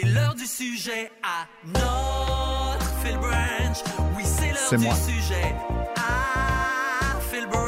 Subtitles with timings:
[0.00, 3.76] C'est l'heure du sujet à notre Phil Branch.
[4.16, 4.94] Oui, c'est l'heure du moi.
[4.94, 5.54] sujet
[5.96, 7.66] à Phil Branch.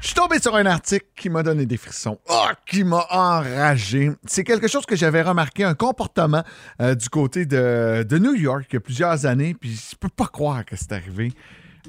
[0.00, 4.12] Je suis tombé sur un article qui m'a donné des frissons, Ah, qui m'a enragé.
[4.26, 6.44] C'est quelque chose que j'avais remarqué, un comportement
[6.80, 10.08] euh, du côté de, de New York il y a plusieurs années, puis je peux
[10.08, 11.32] pas croire que c'est arrivé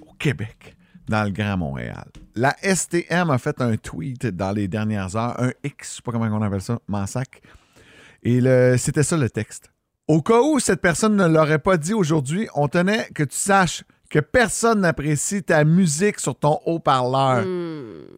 [0.01, 0.75] au Québec,
[1.07, 2.07] dans le Grand Montréal.
[2.35, 6.11] La STM a fait un tweet dans les dernières heures, un X, je sais pas
[6.11, 7.41] comment on appelle ça, Mansac.
[8.23, 9.71] Et le- c'était ça le texte.
[10.07, 13.83] Au cas où cette personne ne l'aurait pas dit aujourd'hui, on tenait que tu saches
[14.09, 17.45] que personne n'apprécie ta musique sur ton haut-parleur.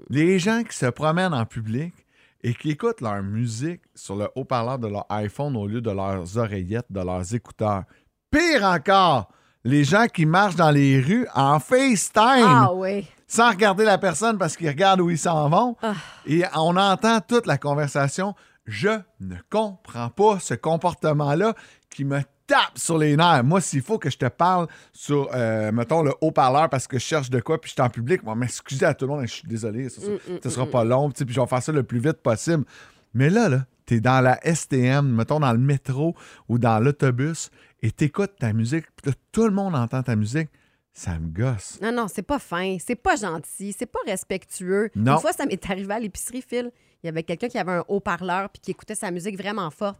[0.09, 1.93] Les gens qui se promènent en public
[2.43, 6.37] et qui écoutent leur musique sur le haut-parleur de leur iPhone au lieu de leurs
[6.37, 7.83] oreillettes, de leurs écouteurs.
[8.31, 9.29] Pire encore,
[9.65, 13.05] les gens qui marchent dans les rues en FaceTime Ah oui.
[13.27, 15.75] sans regarder la personne parce qu'ils regardent où ils s'en vont.
[15.83, 15.93] Ah.
[16.25, 18.33] Et on entend toute la conversation.
[18.71, 21.55] Je ne comprends pas ce comportement-là
[21.89, 23.43] qui me tape sur les nerfs.
[23.43, 27.03] Moi, s'il faut que je te parle sur, euh, mettons, le haut-parleur parce que je
[27.03, 29.33] cherche de quoi puis je suis en public, moi, m'excuser à tout le monde, je
[29.33, 31.99] suis désolé, ça, Mm, ça, sera pas long, puis je vais faire ça le plus
[31.99, 32.63] vite possible.
[33.13, 36.15] Mais là, là, t'es dans la STM, mettons dans le métro
[36.47, 40.49] ou dans l'autobus et t'écoutes ta musique, puis là, tout le monde entend ta musique,
[40.93, 41.79] ça me gosse.
[41.81, 44.89] Non, non, c'est pas fin, c'est pas gentil, c'est pas respectueux.
[44.95, 45.13] Non.
[45.13, 46.71] Une fois, ça m'est arrivé à l'épicerie, Phil.
[47.03, 49.99] Il y avait quelqu'un qui avait un haut-parleur puis qui écoutait sa musique vraiment forte.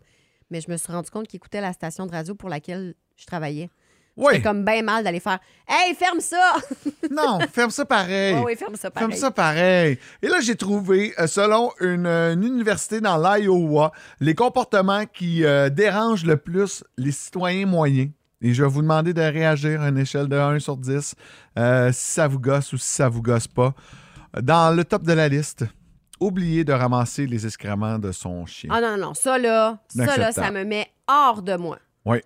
[0.50, 3.25] Mais je me suis rendu compte qu'il écoutait la station de radio pour laquelle je
[3.25, 3.70] travaillais.
[4.17, 6.56] Oui, C'est comme bien mal d'aller faire Hey, ferme ça!
[7.11, 8.36] non, ferme ça pareil.
[8.36, 9.09] Oui, oui, ferme ça pareil.
[9.09, 9.98] Ferme ça pareil.
[10.22, 15.70] Et là, j'ai trouvé, euh, selon une, une université dans l'Iowa, les comportements qui euh,
[15.70, 18.11] dérangent le plus les citoyens moyens.
[18.42, 21.16] Et je vais vous demander de réagir à une échelle de 1 sur 10,
[21.59, 23.73] euh, si ça vous gosse ou si ça vous gosse pas.
[24.42, 25.66] Dans le top de la liste,
[26.20, 28.70] oubliez de ramasser les excréments de son chien.
[28.73, 31.78] Ah non, non, non, ça là, ça là, ça me met hors de moi.
[32.06, 32.20] oui.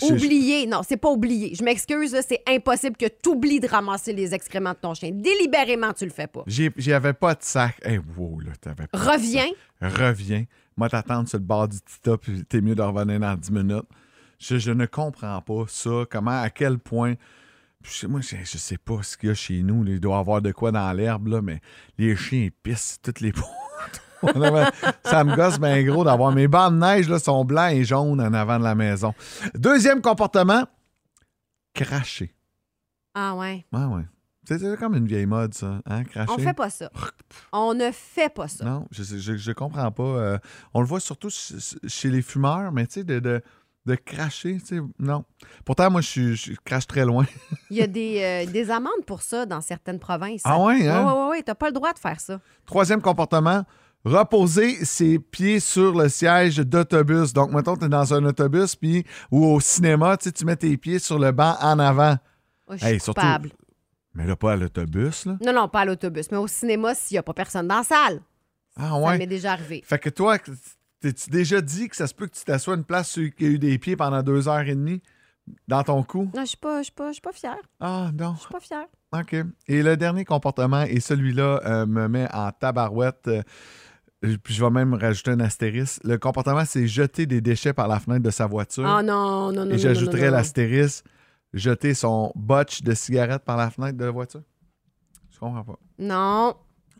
[0.00, 1.56] Oublier, non, c'est pas oublier.
[1.56, 5.10] Je m'excuse, c'est impossible que tu oublies de ramasser les excréments de ton chien.
[5.12, 6.44] Délibérément, tu le fais pas.
[6.46, 7.80] j'ai- J'avais pas de sac.
[7.84, 9.12] Eh, wow, là, t'avais pas de sac.
[9.14, 9.48] Reviens.
[9.80, 10.44] reviens.
[10.76, 13.88] Moi, t'attendre sur le bord du Tita, puis t'es mieux de revenir dans 10 minutes.
[14.38, 16.04] Je, je ne comprends pas ça.
[16.10, 17.14] Comment, à quel point.
[17.82, 19.84] Je- moi, je, je sais pas ce qu'il y a chez nous.
[19.86, 21.60] Il doit y avoir de quoi dans l'herbe, là, mais
[21.96, 24.02] les chiens, ils pissent toutes les portes.
[25.04, 28.20] ça me gosse bien gros d'avoir mes bancs de neige là, sont blancs et jaunes
[28.20, 29.14] en avant de la maison.
[29.54, 30.64] Deuxième comportement,
[31.74, 32.34] cracher.
[33.14, 33.64] Ah ouais.
[33.72, 34.02] Ouais, ouais.
[34.46, 35.80] C'est c'est comme une vieille mode, ça.
[35.86, 36.32] Hein, cracher.
[36.32, 36.90] On fait pas ça.
[37.52, 38.64] On ne fait pas ça.
[38.64, 40.02] Non, je, je, je comprends pas.
[40.02, 40.38] euh,
[40.74, 43.42] on le voit surtout ch- chez les fumeurs, mais tu sais, de, de,
[43.88, 45.24] de cracher, tu sais, non.
[45.64, 47.24] Pourtant, moi, je, crache très loin.
[47.70, 50.42] Il y a des, euh, des amendes pour ça dans certaines provinces.
[50.44, 51.04] Ah ouais, hein?
[51.06, 51.42] Oui, oui, oui.
[51.44, 52.40] T'as pas le droit de faire ça.
[52.66, 53.64] Troisième comportement,
[54.04, 57.32] reposer ses pieds sur le siège d'autobus.
[57.32, 60.56] Donc, mettons, tu es dans un autobus puis ou au cinéma, tu sais, tu mets
[60.56, 62.16] tes pieds sur le banc en avant.
[62.68, 63.20] Oh, je suis Hey, surtout-.
[64.14, 65.36] Mais là, pas à l'autobus, là.
[65.44, 67.84] Non, non, pas à l'autobus, mais au cinéma s'il n'y a pas personne dans la
[67.84, 68.20] salle.
[68.76, 69.18] Ah Ça ouais.
[69.18, 69.82] m'est déjà arrivé.
[69.86, 70.38] Fait que toi,
[71.00, 73.48] t'es-tu déjà dit que ça se peut que tu t'assoies une place sur- qui a
[73.48, 75.02] eu des pieds pendant deux heures et demie
[75.66, 76.30] dans ton cou?
[76.34, 77.58] Non, je suis pas, pas, pas fière.
[77.80, 78.34] Ah, non.
[78.34, 78.86] Je suis pas fière.
[79.12, 79.36] OK.
[79.66, 83.42] Et le dernier comportement, et celui-là euh, me met en tabarouette, euh,
[84.42, 86.02] puis je vais même rajouter un astérisque.
[86.04, 88.84] Le comportement, c'est jeter des déchets par la fenêtre de sa voiture.
[88.86, 89.66] Ah non, non, non.
[89.66, 90.30] non, et non.
[90.30, 91.04] l'astérisque,
[91.54, 94.42] jeter son botch de cigarette par la fenêtre de la voiture.
[95.30, 95.78] Je comprends pas.
[95.98, 96.54] Non.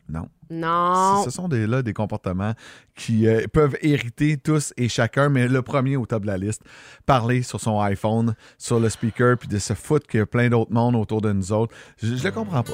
[0.08, 0.28] Non.
[0.50, 1.22] Non.
[1.24, 2.54] Ce sont des, là, des comportements
[2.94, 6.62] qui euh, peuvent hériter tous et chacun, mais le premier au top de la liste,
[7.04, 10.48] parler sur son iPhone, sur le speaker, puis de se foutre qu'il y a plein
[10.48, 11.74] d'autres mondes autour de nous autres.
[12.02, 12.72] Je, je le comprends pas.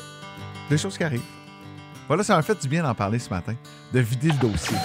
[0.70, 1.20] Des choses qui arrivent.
[2.06, 3.54] Voilà, ça m'a fait du bien d'en parler ce matin,
[3.92, 4.76] de vider le dossier.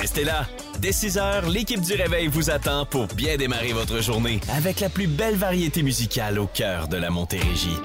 [0.00, 0.46] Restez là.
[0.80, 4.88] Dès 6 heures, l'équipe du Réveil vous attend pour bien démarrer votre journée avec la
[4.88, 7.76] plus belle variété musicale au cœur de la Montérégie.